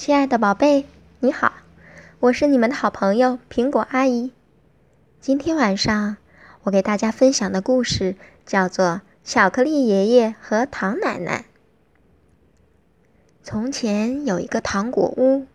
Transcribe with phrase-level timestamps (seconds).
[0.00, 0.86] 亲爱的宝贝，
[1.18, 1.52] 你好，
[2.20, 4.32] 我是你们的好朋友苹果阿姨。
[5.20, 6.16] 今天晚上
[6.62, 8.16] 我给大家分享的故事
[8.46, 8.86] 叫做
[9.24, 11.40] 《巧克力爷爷和糖奶奶》。
[13.42, 15.46] 从前有一个糖果屋，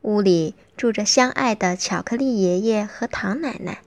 [0.00, 3.82] 屋里住着相爱的巧克力爷爷和糖奶奶。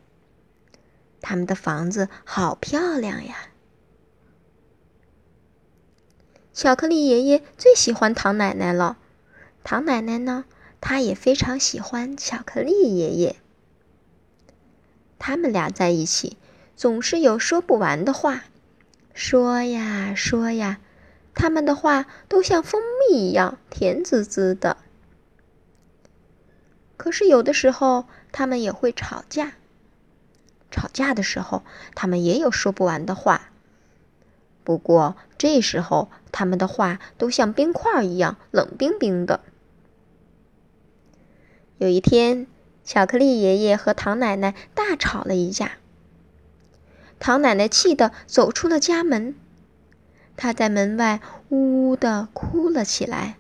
[1.22, 3.36] 他们的房子好漂亮呀！
[6.54, 9.00] 巧克力爷爷最喜欢糖奶奶了。
[9.68, 10.46] 唐奶奶呢，
[10.80, 13.36] 她也非常喜欢巧克力爷爷。
[15.18, 16.38] 他们俩在一起，
[16.76, 18.44] 总是有说不完的话，
[19.16, 20.80] 说呀说呀，
[21.34, 24.78] 他们的话都像蜂蜜一样甜滋滋的。
[26.96, 29.54] 可是有的时候，他们也会吵架。
[30.70, 31.64] 吵架的时候，
[31.96, 33.50] 他们也有说不完的话。
[34.64, 39.40] 不过这时候，他们的话都像冰块一样冷冰冰的。
[41.78, 42.48] 有一天，
[42.86, 45.74] 巧克力爷爷和糖奶奶大吵了一架。
[47.20, 49.36] 糖奶奶气得走出了家门，
[50.38, 51.20] 她在门外
[51.50, 53.36] 呜呜的哭了起来。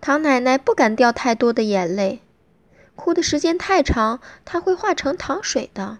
[0.00, 2.20] 糖奶奶不敢掉太多的眼泪，
[2.96, 5.98] 哭的时间太长，她会化成糖水的。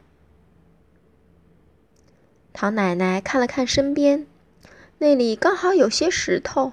[2.52, 4.27] 糖奶奶看了看身边，
[4.98, 6.73] 那里刚好有些石头。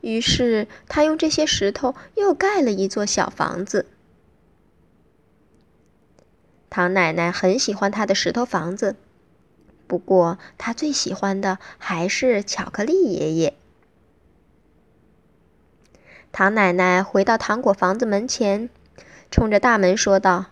[0.00, 3.86] 于是，他用这些石头又盖了一座小房子。
[6.68, 8.94] 唐奶奶很喜欢她的石头房子，
[9.86, 13.54] 不过她最喜欢的还是巧克力爷爷。
[16.32, 18.70] 唐奶奶回到糖果房子门前，
[19.32, 20.46] 冲着大门说道：“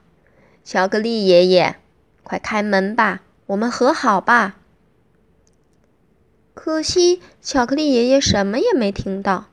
[0.64, 1.76] 巧克力爷爷，
[2.24, 4.56] 快开门吧，我们和好吧。”
[6.60, 9.46] 可惜，巧克力爷爷什么也没听到。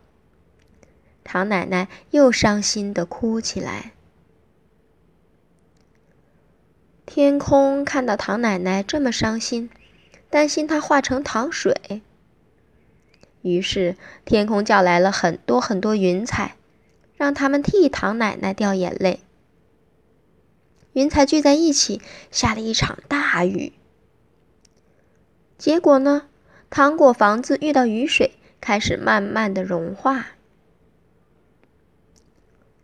[1.23, 3.93] 唐奶奶又伤心的哭起来。
[7.05, 9.69] 天空看到唐奶奶这么伤心，
[10.31, 12.01] 担心她化成糖水，
[13.43, 16.55] 于是天空叫来了很多很多云彩，
[17.15, 19.19] 让他们替唐奶奶掉眼泪。
[20.93, 23.73] 云彩聚在一起，下了一场大雨。
[25.59, 26.23] 结果呢？
[26.69, 30.27] 糖果房子遇到雨水，开始慢慢的融化。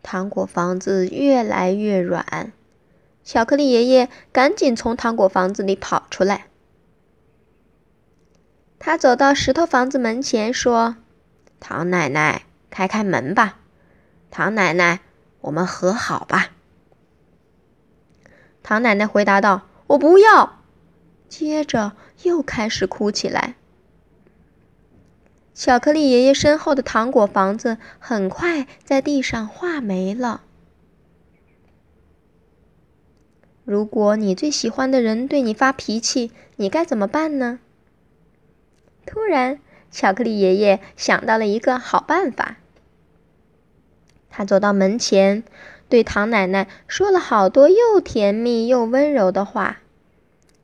[0.02, 2.52] 糖果房子越来越软，
[3.22, 6.46] 巧克力爷爷赶紧从糖果房子里跑出来。
[8.78, 10.96] 他走到石头房子门前，说
[11.60, 13.58] ：“唐奶奶，开开门吧！
[14.30, 15.00] 唐奶奶，
[15.42, 16.50] 我们和好吧。”
[18.64, 20.60] 唐奶奶回答道：“我不要。”
[21.28, 23.54] 接着又开始哭起来。
[25.54, 30.42] 巧克力爷爷身后的糖果房子很快在地上化没了。
[33.64, 37.60] 如果你最喜欢的人对你发脾气，你该怎么办呢？
[39.06, 42.56] 突然，巧克力爷爷想到了一个好办法。
[44.30, 45.44] 他走到门前，
[45.88, 49.80] 对唐奶奶说了好多又甜蜜又温柔的话。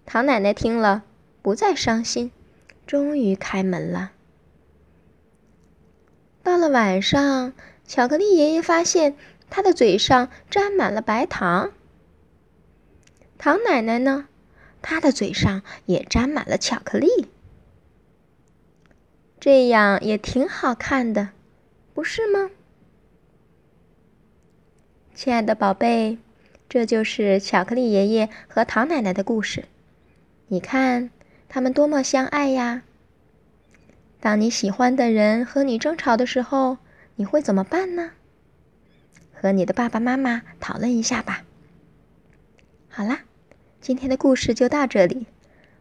[0.06, 1.05] 唐奶奶听了，
[1.43, 2.32] 不再伤心，
[2.87, 4.12] 终于开门了。
[6.58, 7.52] 到了晚上，
[7.86, 9.14] 巧克力爷爷发现
[9.48, 11.70] 他的嘴上沾满了白糖。
[13.38, 14.26] 糖奶奶呢，
[14.82, 17.28] 她的嘴上也沾满了巧克力。
[19.38, 21.28] 这样也挺好看的，
[21.94, 22.50] 不是吗？
[25.14, 26.19] 亲爱的宝贝，
[26.69, 29.66] 这就是巧克力爷爷和糖奶奶的故事。
[30.48, 31.12] 你看，
[31.48, 32.82] 他们多么相爱呀！
[34.21, 36.79] 当你喜欢的人和你争吵的时候，
[37.17, 38.11] 你会怎么办呢？
[39.33, 41.45] 和你的爸爸妈妈讨论一下吧。
[42.89, 43.21] 好啦，
[43.81, 45.27] 今天的故事就到这里，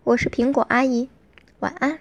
[0.03, 1.09] 我是苹果阿姨，
[1.59, 1.99] 晚安。